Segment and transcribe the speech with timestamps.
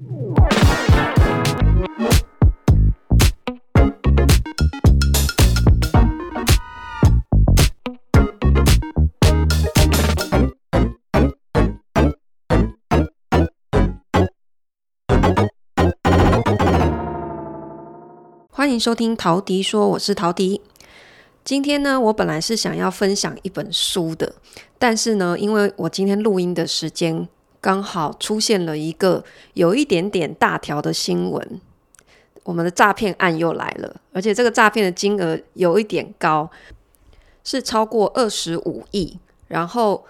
[0.00, 0.08] 欢
[18.70, 20.62] 迎收听陶迪说，我是陶迪。
[21.44, 24.36] 今天呢，我本来是想要分享一本书的，
[24.78, 27.28] 但是呢，因为我今天录音的时间
[27.60, 29.22] 刚好出现了一个
[29.54, 31.60] 有一点点大条的新闻，
[32.42, 36.50] 我们的诈骗案又来了，而且这个诈骗的金额有一点高，
[37.44, 39.18] 是超过二十五亿，
[39.48, 40.04] 然后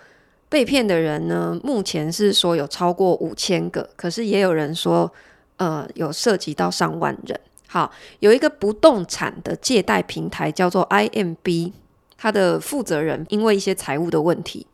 [0.48, 5.12] 被骗的人呢，目前是说有超过五千个，可是也有人说，
[5.56, 7.38] 呃，有涉及到上万人。
[7.66, 11.72] 好，有一个不动产的借贷平台叫做 IMB，
[12.16, 14.66] 他的负责人因为一些财务的问题，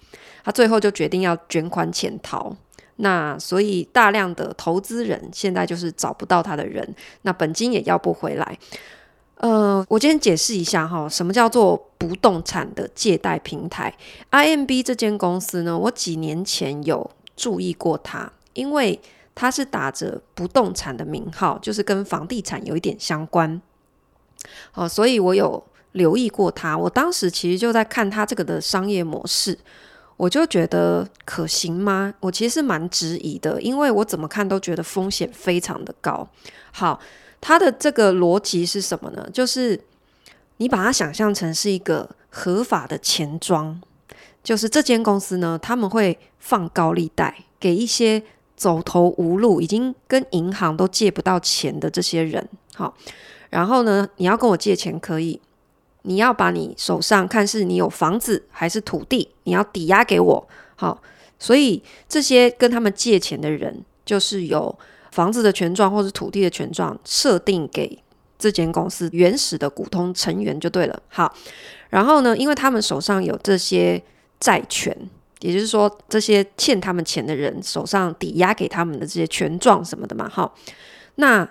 [0.44, 2.56] 他最后就决定要卷款潜逃。
[2.96, 8.58] 那所以大量的投资人现在就是找不到他的人，那本金也要不回来。
[9.36, 13.94] 呃，我今天解释一下哈，什么叫做不动产的借贷平台
[14.30, 19.00] ？IMB 这间公司呢，我几年前有注意过它，因为。
[19.38, 23.60] 它是打着不动产的名号，就是跟房地产有一点相关，
[24.72, 26.74] 哦，所以我有留意过它。
[26.74, 29.58] 我当时其实就在看它这个的商业模式，
[30.16, 32.12] 我就觉得可行吗？
[32.20, 36.28] 我其实蛮质疑的，因为我怎么看都觉得风险非常的高。
[36.72, 36.98] 好，
[37.40, 39.28] 它的这个逻辑是什么呢？
[39.32, 39.80] 就是
[40.56, 43.80] 你把它想象成是一个合法的钱庄，
[44.42, 48.22] 就是这间公司呢，他们会放高利贷给一些。
[48.56, 52.96] 走投无路，已经跟银行都借不到钱的这些人，好，
[53.50, 55.38] 然后呢，你要跟我借钱可以，
[56.06, 61.02] 你要把你手上看是你有房子还是土地，你要抵押给我，好，
[61.38, 64.76] 所以这些跟他们借钱的人，就是有
[65.10, 68.02] 房子的权状或者土地的权状，设定给
[68.38, 71.34] 这间公司原始的股东成员就对了，好，
[71.90, 74.02] 然后呢，因为他们手上有这些
[74.40, 74.96] 债权。
[75.40, 80.50] 也就是说，这些欠他们钱的人手上抵押给他们的这些权状什么的嘛，哈，
[81.16, 81.46] 那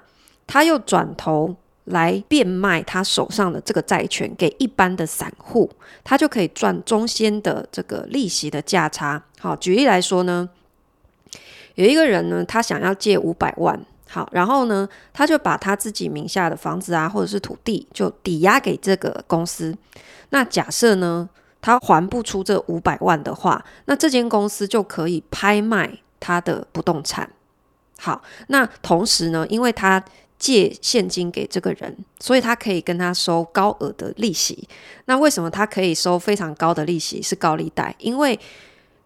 [0.47, 5.69] 他又转头来变卖他手上的这个债权给一般的散户，
[6.03, 9.23] 他就可以赚中间的这个利息的价差。
[9.39, 10.49] 好，举例来说呢，
[11.75, 13.79] 有一个人呢，他想要借五百万，
[14.09, 19.77] 好，然后呢，他就把他自己名下的房子啊，或者是土地，就抵押给这个公司。
[20.29, 21.29] 那假设呢，
[21.61, 27.29] 他还不出这五百万的话，那这间公司就可以拍卖他的不动产。
[27.99, 30.03] 好，那同时呢，因为他
[30.37, 34.67] 借现金给这个人，所以他可以跟他收高额的利息。
[35.05, 37.21] 那为什么他可以收非常高的利息？
[37.21, 37.95] 是高利贷？
[37.99, 38.39] 因为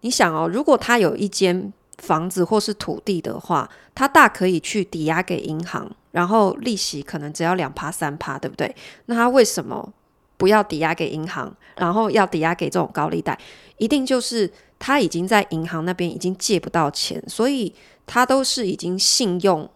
[0.00, 8.74] 你想哦，如果他有一间房子或是土地的话，他大可以去抵押给银行，然后利息可能只要两趴三趴，对不对？
[9.06, 9.92] 那他为什么？
[10.36, 13.38] 不要抵押给银行，然后要抵押给这种高利贷，
[13.76, 17.74] 一定就是他已经在银行那边已经借不到钱，所以
[18.06, 19.68] 他都是已经信用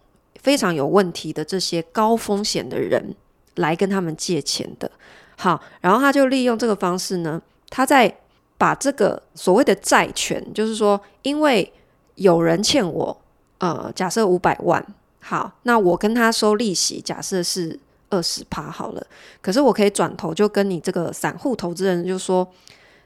[0.45, 3.15] 非常有问题的这些高风险的人
[3.55, 4.89] 来跟他们借钱的。
[5.35, 7.41] 好，然后他就利用这个方式呢，
[7.71, 8.19] 他在
[8.57, 11.73] 把这个所谓的债权，就是说，因为
[12.13, 13.21] 有人欠我，
[13.57, 14.85] 呃，假设五百万，
[15.19, 17.79] 好，那我跟他收利息，假设是。
[18.11, 19.05] 二十趴好了，
[19.41, 22.47] 可是我可以转头就跟你这个散户投资人就说，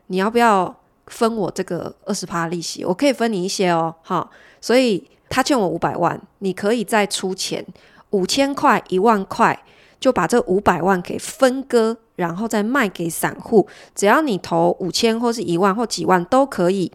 [0.08, 0.76] 你要不要
[1.08, 2.84] 分我这个二十趴利息？
[2.84, 4.30] 我可以分你一些哦，好。
[4.60, 7.66] 所以他欠我五百万，你可以再出钱
[8.10, 9.64] 五千块、一万块，
[10.00, 13.68] 就把这五百万给分割，然后再卖给散户。
[13.94, 16.92] 只要你投五千或是一万或几万都可以。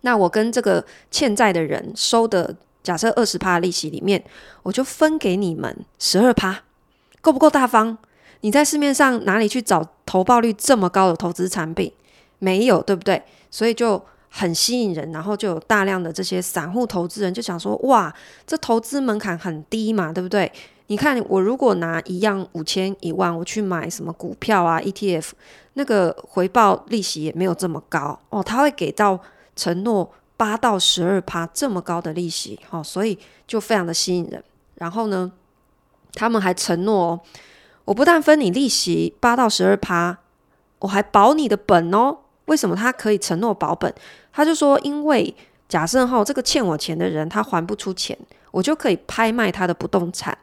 [0.00, 4.22] 那我跟这个欠债的人收的假设二十趴利息里面，
[4.62, 6.62] 我就分给你们十二趴。
[7.20, 7.96] 够不够大方？
[8.40, 11.90] 你在市面上哪里去找投报率这么高的投资产品？
[12.38, 13.22] 没有，对不对？
[13.50, 14.04] 所以就
[14.36, 18.12] 很吸引人，然后就有大量的这些散户投资人就想说：哇，
[18.44, 20.50] 这投资门槛很低嘛，对不对？
[20.88, 25.30] 你看我如果拿一样五千一万，我去买什么股票啊、ETF，
[25.74, 29.20] 那个回报利息也没有这么高哦，他会给到
[29.54, 33.16] 承诺八到十二趴这么高的利息，哦，所以
[33.46, 34.42] 就非常的吸引人。
[34.74, 35.30] 然后呢，
[36.14, 37.20] 他们还承诺哦，
[37.84, 40.18] 我不但分你利息八到十二趴，
[40.80, 42.18] 我还保你的本哦。
[42.46, 43.94] 为什么他可以承诺保本？
[44.34, 45.32] 他就说，因为
[45.68, 48.18] 假设哈，这个欠我钱的人他还不出钱，
[48.50, 50.36] 我就可以拍卖他的不动产。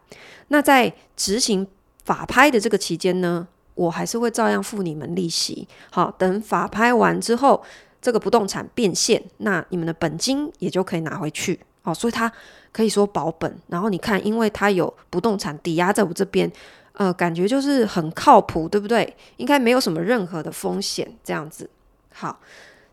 [0.47, 1.67] 那在执行
[2.05, 3.45] 法拍的这个期间呢，
[3.75, 5.67] 我还是会照样付你们利息。
[5.91, 7.61] 好，等法拍完之后，
[8.01, 11.59] 这个不动产变现，那你们的本金也就可以拿回去。
[11.83, 12.31] 哦，所以他
[12.71, 13.53] 可以说保本。
[13.67, 16.51] 然后你看，因为他有不动产抵押在我这边，
[16.94, 19.15] 呃，感觉就是很靠谱，对不对？
[19.37, 21.69] 应该没有什么任何的风险，这样子。
[22.13, 22.39] 好，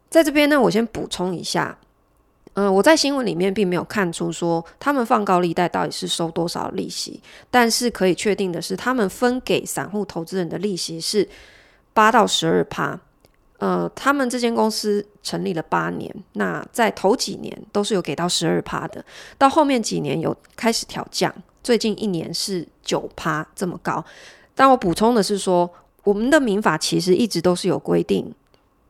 [0.09, 1.79] 在这边呢，我先补充一下。
[2.55, 11.29] 嗯、呃，我在新闻里面并没有看出说他们放高利贷到底是收多少利息，但是可以确定的是，他们分给散户投资人的利息是
[11.93, 12.99] 八到十二趴。
[13.59, 19.05] 呃，他们这间公司成立了八年，那在头几年都是有给到十二趴的，
[19.37, 21.33] 到后面几年有开始调降，
[21.63, 24.05] 最近一年是九趴这么高。
[24.55, 25.69] 但我补充的是说，
[26.03, 28.33] 我们的民法其实一直都是有规定。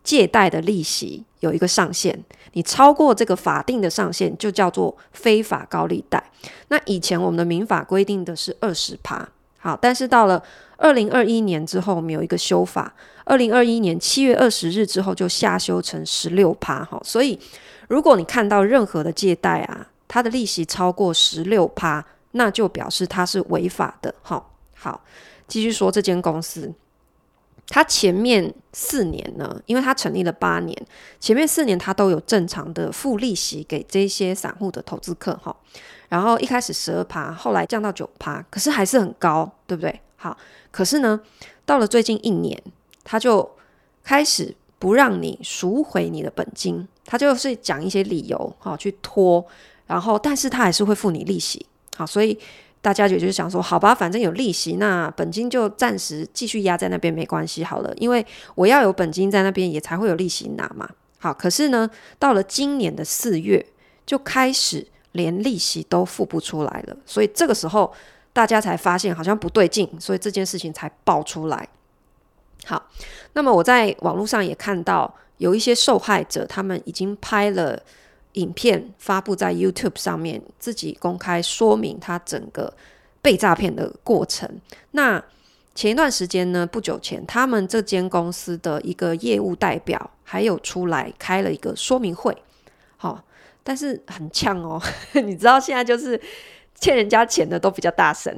[0.09, 2.19] 借贷的利息有一个上限，
[2.55, 6.31] 你超过这个法定的上限，就叫做非法高利贷。
[6.69, 9.29] 那以前我们的民法规定的是二十趴，
[9.59, 10.43] 好，但是到了
[10.79, 12.95] 二零二一年之后，我们有一个修法，
[13.27, 17.39] 二零二一年七月二十日之后就下修成十六趴，好，所以
[17.89, 25.05] 如果你看到任何的借贷啊，它的利息超过十六趴，那就表示它是违法的，好，好，
[25.47, 26.73] 继续说这间公司。
[27.71, 30.87] 他前面四年呢，因为他成立了八年，
[31.21, 35.55] 前面四年他都有正常的付利息给这些散户的投资客哈。
[36.09, 40.01] 然后一开始十二趴，后来降到九趴，可是还是很高，对不对？
[40.17, 40.35] 好，
[40.71, 41.21] 可是呢，
[41.67, 42.59] 到了最近一年，
[43.05, 43.49] 他就
[44.03, 49.45] 开始不让你赎回你的本金，他就是讲一些理由哈去拖，
[49.87, 51.67] 然后但是他还是会付你利息，
[51.97, 52.39] 好，所以。
[52.89, 58.25] 大家也就是想说，好吧，反正有利息，那本金就暂时继续压在那边没关系好了，因为
[58.55, 60.89] 我要有本金在那边，也才会有利息拿嘛。
[61.19, 63.63] 好，可是呢，到了今年的四月，
[64.07, 67.93] 就开始连利息都付不出来了，所以这个时候
[68.33, 71.69] 大家才发现好像不对劲，所以这件事情才爆出来。
[72.65, 72.83] 好，
[73.35, 77.79] 那么我在网络上也看到有一些受害者，他们已经拍了。
[78.39, 82.73] 影片发布在 YouTube 上面，自己公开说明他整个
[83.21, 84.49] 被诈骗的过程。
[84.93, 85.23] 那
[85.75, 92.37] 前一段时间呢，不久前，他们这间公司的一个业务代表还有出来开了一个说明会，
[92.97, 93.25] 好、哦，
[93.65, 94.81] 但是很呛哦，
[95.25, 96.21] 你知道现在就是
[96.79, 98.33] 欠人家钱的都比较大声，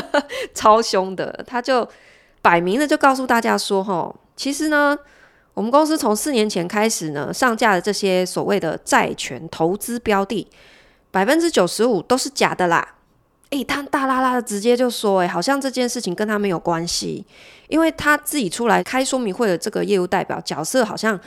[0.54, 1.88] 超凶的，他就
[2.42, 4.98] 摆明了就告诉大家说，哈、哦，其实呢。
[5.56, 10.46] 我们公司从四年前开始呢，上架的这些所谓的债权投资标的，
[11.10, 12.86] 百分之九十五都是假的啦。
[13.48, 17.24] 诶，他大啦啦的直接就说，诶，好像这件事情跟他没有关系，
[17.68, 21.18] 因为他自己出来开说明会的这个业务代表角色，好像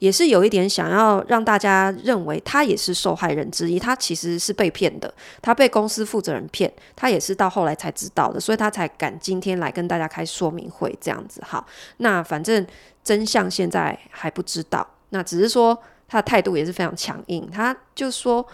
[0.00, 11.40] 也是有一点想要让大家认为他也是受害人之一，他其实是被骗的，他被公司负责人骗，他也是到后来才知道的，所以他才敢今天来跟大家开说明会这样子。
[11.46, 11.64] 好，
[11.98, 12.66] 那反正。
[13.02, 15.76] 真相现在还不知道，那只是说
[16.06, 17.48] 他的态度也是非常强硬。
[17.50, 18.46] 他就说，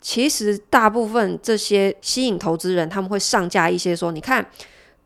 [0.00, 4.46] 其实大部分这些吸引投资人，他们会上架一些说，你看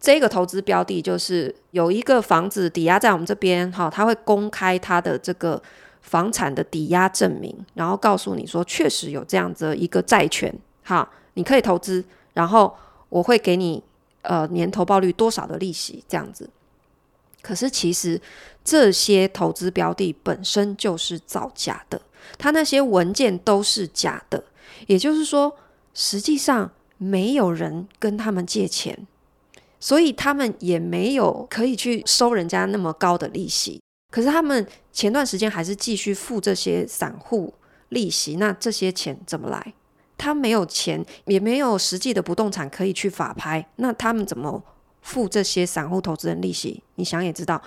[0.00, 5.60] 这个投资标的，就是有一个房子抵押在我们这边，哈，他会公开他的这个
[6.02, 10.54] 房产的抵押证明，然后告诉你说，确实有这样子一个债权，
[10.84, 12.04] 哈，你可以投资，
[12.34, 12.74] 然后
[13.08, 13.82] 我会给你
[14.22, 16.48] 呃年投报率多少的利息，这样子。
[17.42, 18.20] 可是其实
[18.62, 22.00] 这些投资标的本身就是造假的，
[22.36, 24.44] 他那些文件都是假的，
[24.86, 25.56] 也就是说，
[25.94, 29.06] 实际上没有人跟他们借钱，
[29.80, 33.80] 所以他们也没有可以去收人家那么高的利息。
[34.12, 37.54] 可是他们前段时间还是继续付这些散户
[37.90, 39.74] 利息，那这些钱怎么来？
[40.16, 44.62] 他没有钱，也没有实际的不动产可以去法拍，那他们怎么？
[45.00, 47.62] 付这些散户投资人利息，你想也知道，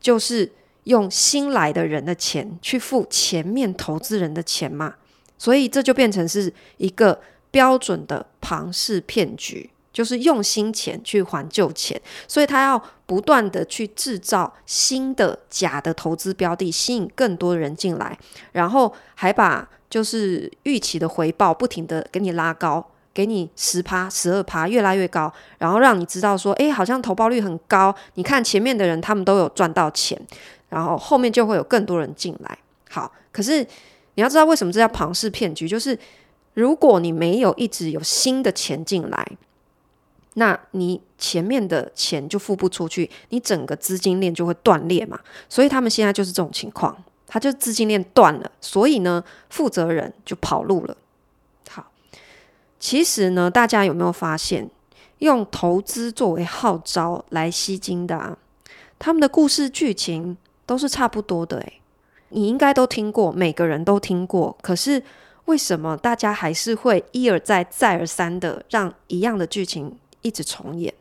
[0.00, 0.50] 就是
[0.84, 4.94] 用新来的人的钱去付前面投资人的钱嘛，
[5.36, 7.20] 所以这就变成是一个
[7.50, 11.98] 标准的庞氏骗局，就是用新钱去还旧钱，
[12.28, 18.18] 所以他要不断的去制造新的假的投资标的，吸引更多人进来，
[18.52, 22.86] 然后还把就是预期的回报不停的给你拉高。
[23.14, 27.94] 给你十趴、十二趴，越来越高，然后让你知道说，诶，好像投报率很高。
[28.12, 30.20] 你看前面的人，他们都有赚到钱，
[30.68, 32.58] 然后后面就会有更多人进来。
[32.90, 33.66] 好，可是
[34.16, 35.98] 你要知道为什么这叫庞氏骗局，就是
[36.52, 39.26] 如果你没有一直有新的钱进来，
[40.38, 45.18] 那你前面的钱就付不出去，你整个资金链就会断裂嘛。
[45.48, 46.94] 所以他们现在就是这种情况，
[47.26, 50.96] 他就资金链断了，所以呢，负责人就跑路了。
[51.70, 51.86] 好
[52.78, 54.68] 其实呢，大家有没有发现，
[55.18, 58.36] 用投资作为号召来吸金的啊，
[58.98, 61.80] 他们的故事剧情都是差不多的诶，
[62.28, 64.54] 你应该都听过，每个人都听过。
[64.60, 65.02] 可是
[65.46, 70.92] 为什么大家还是会一而再、再而三的让一样的剧情一直重演？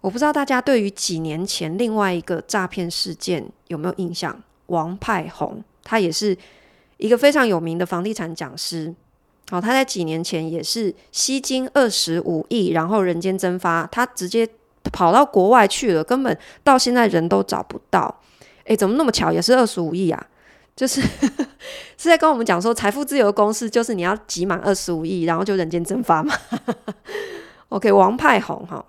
[0.00, 4.42] 我不知道大家对于几年前另外一个诈骗事件有没有印象？
[4.68, 6.36] 王派红，他也是
[6.96, 8.94] 一个非常有名的房地产讲师。
[9.50, 14.48] 好，他在几年前也是吸金二十五亿，然后人间蒸发，他直接
[14.92, 18.22] 跑到国外去了，根本到现在人都找不到。
[18.64, 20.26] 诶，怎么那么巧，也是二十五亿啊？
[20.76, 21.02] 就是
[21.98, 26.32] 是在跟我们讲说，财富自由的公式就是你要集满二十五亿，然后就人间蒸发嘛。
[27.70, 28.84] OK，王派红哈，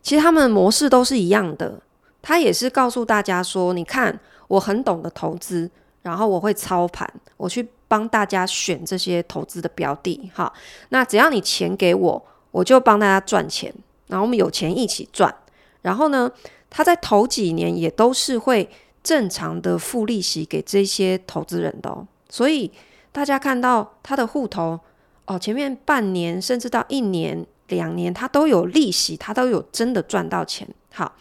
[0.00, 1.78] 其实他们的模式都是一样的，
[2.22, 5.70] 他也是告诉大家说，你看我很懂得投资，
[6.02, 7.68] 然后我会操盘，我去。
[7.90, 10.52] 帮大家选这些投资的标的，哈，
[10.90, 13.74] 那只要你钱给我，我就帮大家赚钱，
[14.06, 15.34] 然后我们有钱一起赚。
[15.82, 16.30] 然后呢，
[16.70, 18.70] 他在头几年也都是会
[19.02, 22.06] 正常的付利息给这些投资人的哦。
[22.28, 22.70] 所以
[23.10, 24.78] 大家看到他的户头
[25.26, 30.68] 哦，前面半年甚至到一年、两年，他都有利息，他都有真的赚到钱。
[30.92, 31.16] 好，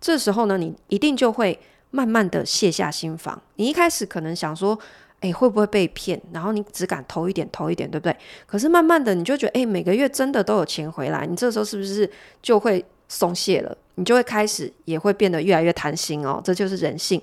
[0.00, 1.58] 这时候呢，你一定就会
[1.90, 3.42] 慢慢的卸下心防。
[3.56, 4.78] 你一开始可能想说，
[5.20, 6.20] 诶，会不会被骗？
[6.32, 8.16] 然后你只敢投一点，投一点，对不对？
[8.46, 12.08] 可是慢慢的，你就觉得，诶，每个月真的都有钱回来，你这时候是不是
[12.40, 13.76] 就会松懈了？
[13.96, 17.20] 你就会开始也会变得越来越贪心哦，这就是人性。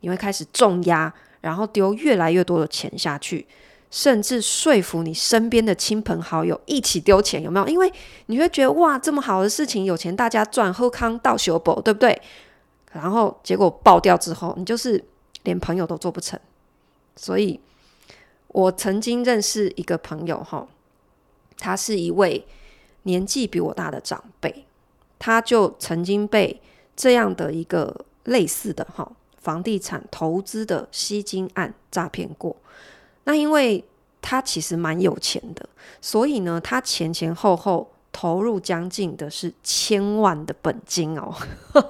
[0.00, 3.46] 你会开始重压，然后丢越来越多的钱下去，
[3.94, 7.68] 甚至说服你身边的亲朋好友一起丢钱，有没有？
[7.68, 7.92] 因为
[8.26, 12.20] 你会觉得哇，这么好的事情，有钱大家赚，喝康到修补，对不对？
[12.90, 15.04] 然后结果爆掉之后，你就是
[15.44, 16.36] 连朋友都做不成。
[17.14, 17.60] 所以，
[18.48, 20.66] 我曾经认识一个朋友，哈，
[21.58, 22.44] 他是一位
[23.04, 24.66] 年纪比我大的长辈，
[25.20, 26.60] 他就曾经被
[26.96, 32.56] 这样的一个类似的哈房地产投资的吸金案诈骗过。
[33.24, 33.84] 那因为
[34.22, 35.68] 他其实蛮有钱的，
[36.00, 37.90] 所以呢，他前前后后。
[38.16, 41.34] 投入将近的是千万的本金哦，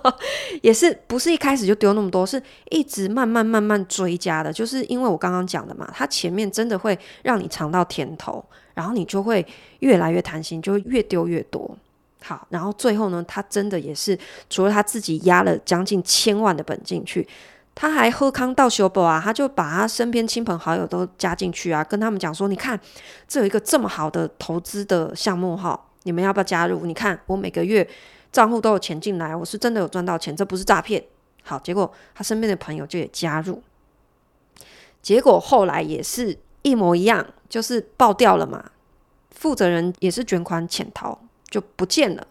[0.62, 4.50] 也是不是一开始就丢那么多，是一直慢慢慢慢追加的。
[4.50, 9.46] 就是因为我刚刚讲的嘛，他前面真的会让你尝到甜头，然后你就会
[9.80, 11.76] 越来越贪心，就会越丢越多。
[12.22, 17.28] 好，然后最后呢，他真的也是除了他自己压了将近千万的本金去，
[17.74, 22.78] 他还喝康道修博啊，他就把他身边亲朋好友都加进去啊，跟他们讲说，你看
[23.26, 25.88] 这有一个这么好的投资的项目哈。
[26.06, 26.84] 你们要不要加入？
[26.84, 27.88] 你看我每个月
[28.30, 31.02] 账户都有钱进来，我是真的有赚到钱，这不是诈骗。
[31.42, 33.62] 好，结果他身边的朋友就也加入，
[35.00, 38.72] 结果后来也是一模一样，就是爆掉了嘛。
[39.30, 42.26] 负责人也是卷款潜逃，就不见了。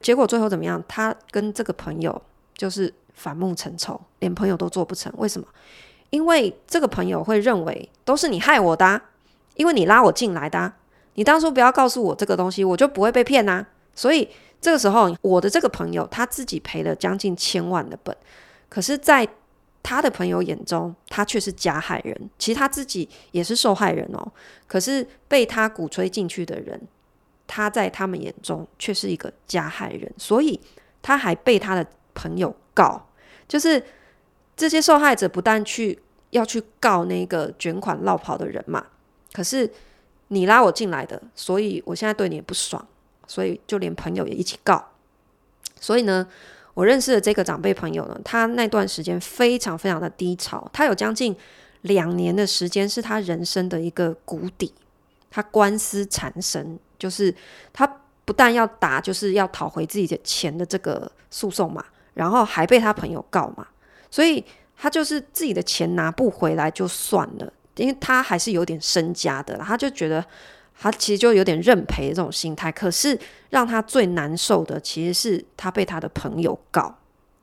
[0.00, 0.82] 结果最后怎么样？
[0.88, 2.20] 他跟这个朋友
[2.56, 5.12] 就是反目成仇，连朋友都做不成。
[5.18, 5.46] 为什么？
[6.10, 9.02] 因为这个朋友会认为都是你害我的，
[9.56, 10.72] 因为你拉我进来的。
[11.14, 13.66] 你当初不要告诉我这个东西，我就不会被骗呐。
[13.94, 14.26] 所以
[14.60, 18.16] 这个时候，我的这个朋友他自己赔了将近千万的本，
[18.68, 19.28] 可是，在
[19.82, 22.30] 他的朋友眼中，他却是加害人。
[22.38, 24.32] 其实他自己也是受害人哦。
[24.66, 26.80] 可是被他鼓吹进去的人，
[27.46, 30.58] 他在他们眼中却是一个加害人，所以
[31.02, 31.84] 他还被他的
[32.14, 33.07] 朋友告。
[33.48, 33.82] 就是
[34.56, 35.98] 这些受害者不但去
[36.30, 38.86] 要去告那个卷款落跑的人嘛，
[39.32, 39.68] 可是。
[40.30, 42.86] 你拉我进来的，所以我现在对你也不爽，
[43.26, 44.90] 所以就连朋友也一起告。
[45.80, 46.28] 所以呢，
[46.74, 51.34] 我认识的这个长辈朋友呢，他那段时间非常非常的低潮，他有将近
[51.80, 54.70] 两年的时间是他人生的一个谷底，
[55.30, 57.34] 他官司缠身，就是
[57.72, 57.86] 他
[58.26, 61.82] 不但要打，就是要讨回自己的钱的这个诉讼嘛，
[62.18, 63.64] 然后还被他朋友告嘛，
[64.10, 64.44] 所以
[64.76, 67.52] 他就是自己的钱拿不回来就算了。
[67.76, 70.24] 因为他还是有点身家的，他就觉得
[70.76, 72.72] 他其实就有点认赔这种心态。
[72.72, 73.16] 可是
[73.50, 76.92] 让他最难受的，其实是他被他的朋友告。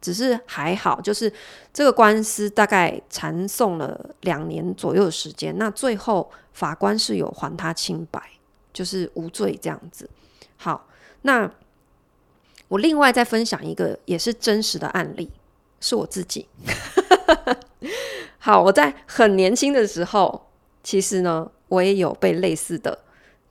[0.01, 1.31] 只是还好，就是
[1.73, 5.57] 这个官司大概缠讼了两年左右的时间。
[5.57, 8.21] 那最后法官是有还他清白，
[8.73, 10.07] 就是无罪这样子。
[10.57, 10.85] 好，
[11.21, 11.49] 那
[12.75, 15.31] 我另外再分享一个也是真实的案例，
[15.79, 16.45] 是我自己。
[18.37, 20.49] 好，我在很年轻的时候，
[20.83, 22.99] 其实呢，我也有被类似的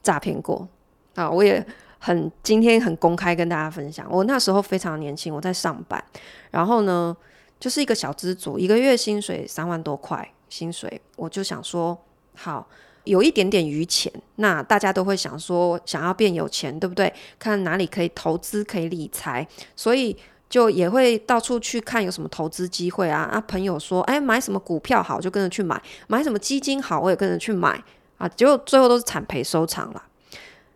[0.03, 0.69] 诈骗过。
[1.15, 1.67] 啊，我也
[1.99, 6.05] 很今天很公开跟大家分享，我那时候非常年轻，我在上班，
[6.51, 7.17] 然后呢，
[7.59, 11.99] 就是一个小资族，一个月薪水三万多块薪水，我就想说，
[12.35, 12.69] 好，
[13.05, 17.13] 有一点点余钱，那大家都会想说，想要变有钱，对不对？
[17.39, 20.17] 看哪里可以投资，可以理财，所以。
[20.47, 23.41] 就也会到处去看有什么投资机会啊啊！
[23.41, 27.83] 朋友说，哎，买什么股票好，就跟着去买；买什么基金好，我也跟着去买。
[28.19, 30.05] 啊，结果最后都是惨赔收场了。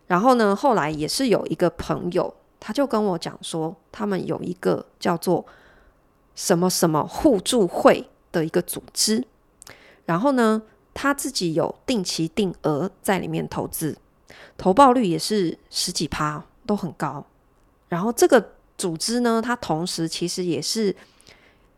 [0.07, 5.45] 然后呢，后来也是有一个朋友，他就跟我讲说，他们有一个叫做
[6.35, 9.25] 什么什么互助会的一个组织，
[10.05, 10.61] 然后呢，
[11.01, 13.97] 他自己有定期定额在里面投资，
[14.57, 17.25] 投报率也是十几趴，都很高。
[17.87, 20.93] 然后这个组织呢，它同时其实也是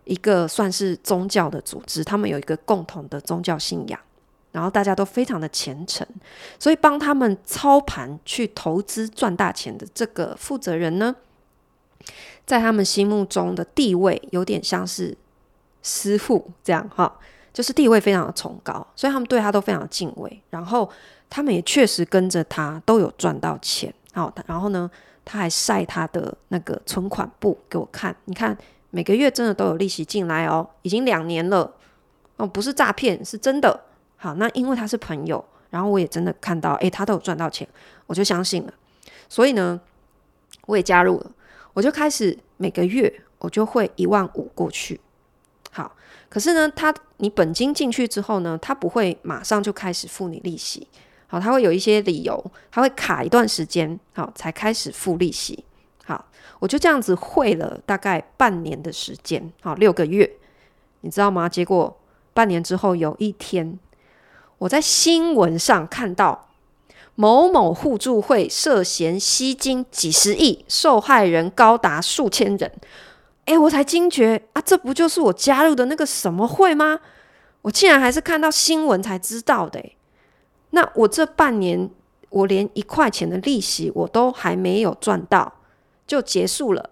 [0.05, 3.99] 一个算是宗教的组织，他们有一个共同的宗教信仰。
[4.51, 6.05] 然后大家都非常的虔诚，
[6.57, 11.15] 所以帮他们操盘去投资赚大钱的这个负责人呢，
[12.47, 15.15] 在他们心目中的地位有点像是
[15.83, 17.19] 师傅这样哈，
[17.53, 20.41] 就是地位非常的崇高，所以他们对他都非常敬畏。
[20.49, 20.89] 然后
[21.29, 23.93] 他们也确实跟着他都有赚到钱。
[24.13, 24.89] 好，然后呢，
[25.23, 28.57] 他还晒他的那个存款簿给我看，你看
[28.89, 31.73] 每个月真的都有利息进来哦，已经两年了
[32.37, 33.79] 哦，不是诈骗，是真的。
[34.17, 37.67] 好，那因为他是朋友，然后我也真的看到，诶，他都有赚到钱，
[38.05, 38.73] 我就相信了。
[39.27, 39.79] 所以呢，
[40.65, 41.31] 我也加入了，
[41.73, 44.99] 我就开始每个月我就会一万五过去。
[45.71, 45.95] 好，
[46.29, 50.87] 可是呢，他你本金进去之后呢，他不会马上就开始付你利息。
[51.27, 55.63] 好，他会有一些理由，他会卡一段时间，好，才开始付利息。
[56.03, 56.25] 好，
[56.59, 60.29] 我就这样子汇了大概半年的时间，好，六个月，
[61.01, 61.47] 你知道吗？
[61.47, 61.95] 结果
[62.33, 63.79] 半年之后有一天。
[64.57, 66.49] 我在新闻上看到
[67.15, 72.71] 某某互助会涉嫌吸金几十亿，受害人高达数千人。
[73.51, 76.99] 诶，我才惊觉啊，这不就是我加入的那个什么会吗？
[77.61, 79.83] 我竟然还是看到新闻才知道的。
[80.69, 81.89] 那我这半年，
[82.29, 85.53] 我连一块钱的利息我都还没有赚到，
[86.07, 86.89] 就结束了。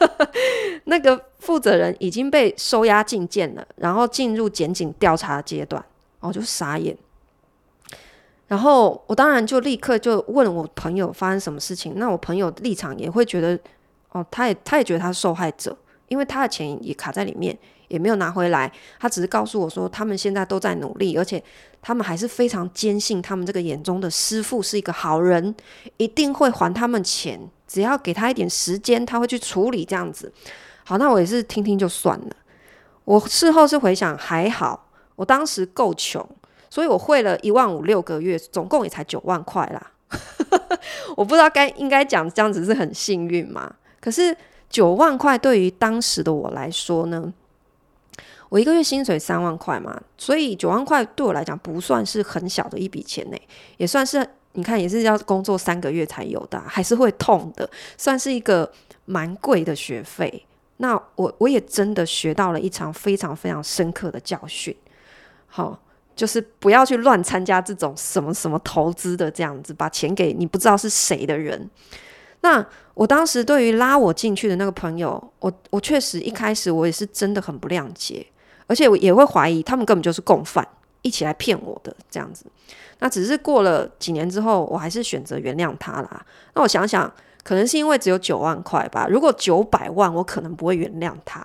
[0.84, 5.82] 那个负责人已经被收押禁见了，然后进入检警调查阶段。
[6.20, 6.94] 我就傻眼，
[8.48, 11.94] 然后我当然就立刻就问我朋友发生什么事情。
[11.96, 13.58] 那我朋友立场也会觉得，
[14.12, 15.76] 哦，他也他也觉得他是受害者，
[16.08, 17.56] 因为他的钱也卡在里面，
[17.88, 18.70] 也没有拿回来。
[18.98, 21.42] 他只是告诉我说，他们现在都在努力，而且
[21.80, 25.54] 他们还是非常坚信他们这个眼中的师傅是一个好人，
[25.96, 30.32] 一定会还他们钱，只要给他一点时间，他会去处理这样子。
[30.84, 32.36] 好，那我也是听听就算了。
[33.04, 34.88] 我事后是回想，还好。
[35.14, 36.26] 我当时够穷，
[36.68, 39.92] 所以我汇了一万五六个月，总共也才九万块啦。
[41.16, 43.72] 我不知道该应该讲这样子是很幸运吗？
[44.00, 44.36] 可是
[44.68, 47.32] 九万块对于当时的我来说呢，
[48.48, 53.36] 我一个月薪水三万块嘛，所以九万块对我来讲不算是很小的一笔钱呢，
[53.76, 58.70] 也算是你看也是要工作三个月才有的，还是会痛的，算是一个
[59.04, 60.46] 蛮贵的学费。
[60.78, 64.74] 那我我也真的学到了一场非常非常深刻的教训。
[65.46, 65.78] 好，
[66.16, 71.68] 就是不要去乱参加这种什么什么投资的这样子，把钱给你不知道是谁的人。
[72.42, 78.26] 那我当时对于拉我进去的那个朋友，我我确实一开始我也是真的很不谅解，
[78.66, 80.66] 而且我也会怀疑他们根本就是共犯，
[81.02, 82.46] 一起来骗我的这样子。
[83.00, 86.26] 那只是过了几年之后，我还是选择原谅他啦。
[86.54, 87.10] 那我想想，
[87.42, 89.06] 可能是因为只有九万块吧。
[89.08, 91.44] 如果九百万，我可能不会原谅他。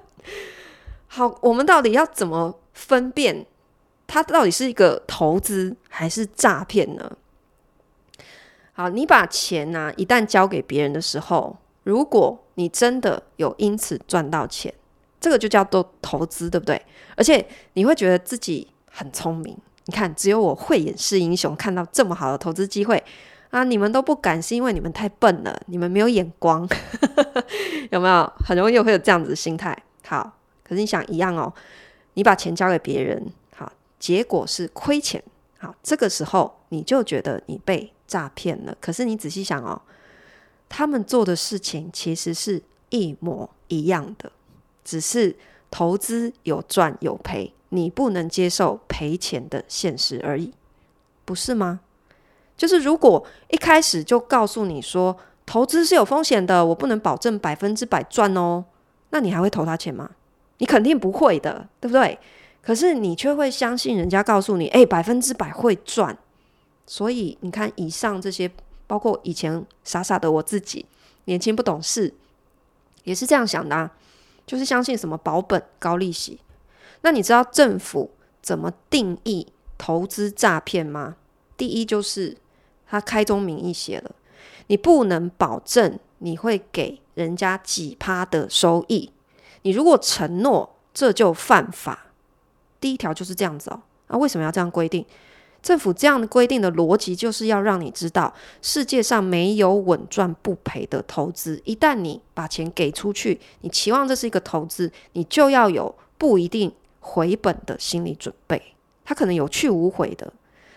[1.08, 3.46] 好，我们到底要怎么分辨
[4.06, 7.10] 他到底是一个投资还是诈骗呢？
[8.76, 14.70] 好，你把钱呢、一旦交给别人的时候，如果你真的有因此赚到钱，
[15.18, 16.80] 这个就叫做投资，对不对？
[17.16, 19.56] 而且你会觉得自己很聪明。
[19.86, 23.02] 你看，只有我慧眼识英雄，看到这么好的投资机会
[23.48, 26.68] 啊，你们都不敢，是因为你们太笨了，你们没有眼光，
[27.90, 28.30] 有没有？
[28.44, 29.74] 很容易会有这样子的心态。
[30.04, 30.34] 好。
[30.62, 31.50] 可是你想一样哦，
[32.14, 35.22] 你把钱交给别人，好，结果是亏钱，
[35.58, 38.76] 好，这个时候你就觉得你被诈骗了。
[38.80, 39.80] 可是你仔细想哦，
[40.68, 44.30] 他们做的事情其实是一模一样的，
[44.84, 45.36] 只是
[45.70, 50.52] 投资有赚有赔，你不能接受赔钱的现实而已，
[51.24, 51.80] 不是吗？
[52.56, 55.14] 就是如果一开始就告诉你说
[55.44, 58.64] 投资是有风险的，我不能保证百分之百赚哦，
[59.10, 60.10] 那你还会投他钱吗？
[60.58, 62.18] 你肯定不会的，对不对？
[62.62, 66.16] 可是你却会相信人家告诉你，诶，百分之百会赚。
[66.86, 68.50] 所以你看，以上这些，
[68.86, 70.86] 包括以前傻傻的我自己，
[71.24, 72.14] 年轻不懂事，
[73.04, 73.92] 也是这样想的啊，
[74.46, 76.38] 就是相信什么保本高利息。
[77.02, 81.16] 那你知道政府怎么定义投资诈骗吗？
[81.56, 82.36] 第一就是
[82.86, 84.14] 他开宗明义写了，
[84.68, 89.10] 你不能保证你会给人家几趴的收益。
[89.62, 92.06] 你如果承诺，这就犯法。
[92.80, 93.82] 第一条就是这样子哦。
[94.08, 95.04] 那为什么要这样规定？
[95.66, 101.60] 政府这样的规定的逻辑，就是要让你知道，世界上没有稳赚不赔的投资。
[101.64, 108.76] 一旦你把钱给出去，你期望这是一个投资，你就要有不一定回本的心理准备。
[109.04, 110.32] 它可能有去无回的。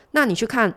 [0.09, 0.73] 那你去看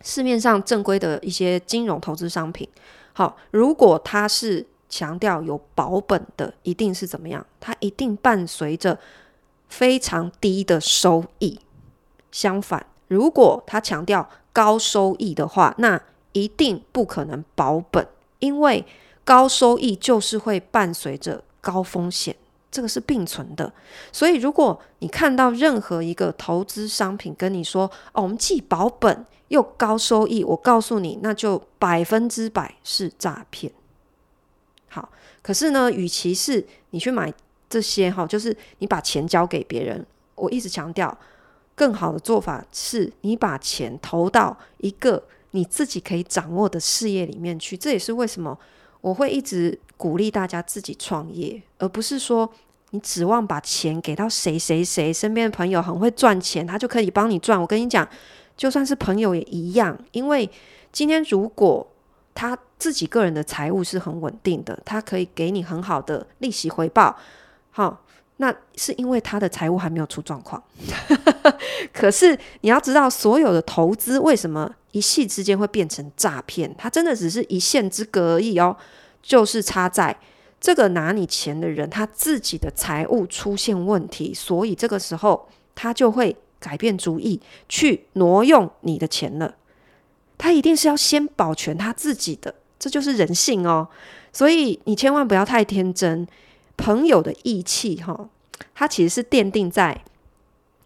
[0.00, 2.66] 市面上正规的一些金融投资商品，
[3.12, 7.44] 好，如果它是强调有保本的，一定是怎么样？
[7.60, 8.98] 它一定伴随着
[9.68, 11.60] 非常低的收益。
[12.30, 16.00] 相反，如果他强调高收益的话，那
[16.32, 18.06] 一定不可能保本，
[18.38, 18.84] 因为
[19.24, 22.36] 高收益就是会伴随着高风险，
[22.70, 23.72] 这个是并存的。
[24.12, 33.72] 所以，如果你看到任何一个投资商品跟你说“哦，我们既保本又高收益”，我告诉你，那就百分之百是诈骗。
[34.88, 35.10] 好，
[35.42, 37.32] 可是呢，与其是你去买
[37.70, 41.16] 这些哈，就是你把钱交给别人，我一直强调。
[41.78, 47.76] 更好的做法是你把钱投到一个你自己可以掌握的事业里面去。
[47.76, 48.58] 这也是为什么
[49.00, 52.50] 我会一直鼓励大家自己创业，而不是说
[52.90, 57.60] 你指望把钱给到谁谁谁身边的朋友很会赚钱，他就可以帮你赚。
[57.60, 58.06] 我跟你讲，
[58.56, 60.50] 就算是朋友也一样，因为
[60.90, 61.86] 今天如果
[62.34, 67.16] 他自己个人的财务是很稳定的，他可以给你很好的利息回报。
[67.70, 68.02] 好。
[68.40, 70.62] 那是因为他的财务还没有出状况，
[71.92, 76.72] 可是你要知道，所有的投资为什么一夕之间会变成诈骗？
[76.78, 78.76] 它真的只是一线之隔而已哦，
[79.20, 80.16] 就是差在
[80.60, 89.56] 这个拿你钱的人他自己的财务出现问题，所以这个时候他就会改变主意去挪用你的钱了。
[90.36, 93.88] 他一定是要先保全他自己的，这就是人性哦。
[94.32, 96.24] 所以你千万不要太天真。
[96.78, 98.30] 朋友的义气，哈，
[98.74, 100.02] 它其实是奠定在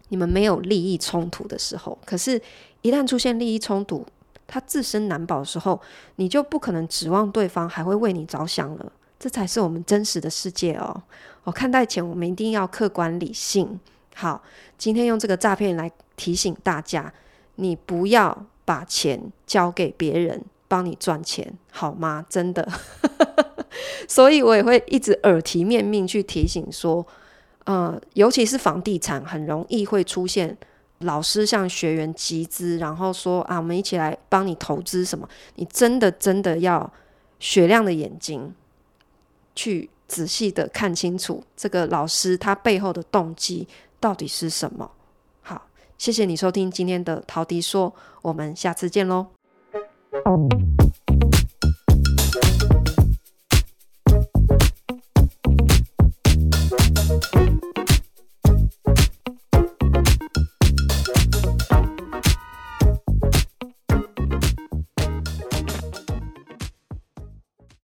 [0.09, 1.97] 你们没有利益冲突的时候。
[2.05, 2.41] 可是，
[2.81, 4.05] 一旦出现利益冲突，
[4.45, 5.79] 他自身难保的时候，
[6.17, 8.91] 你就不可能指望对方还会为你着想了。
[9.17, 11.01] 这才是我们真实的世界哦。
[11.45, 13.79] 我看待钱，我们一定要客观理性。
[14.15, 14.43] 好，
[14.77, 17.13] 今天用这个诈骗来提醒大家，
[17.55, 22.25] 你不要把钱交给别人帮你赚钱，好吗？
[22.27, 22.67] 真的。
[24.09, 27.05] 所以我也会一直耳提面命去提醒说，
[27.65, 30.57] 呃，尤其是房地产，很容易会出现
[31.01, 35.29] 老师向学员集资，然后说啊，我们一起来帮你投资什么？
[35.57, 36.91] 你真的真的要
[37.39, 38.51] 雪亮的眼睛
[39.53, 43.67] 去仔细的看清楚这个老师他背后的动机
[43.99, 44.89] 到底是什么。
[45.43, 45.67] 好，
[45.99, 49.42] 谢谢你收听今天的陶迪说，我们下次见喽。
[50.25, 50.82] Thank you.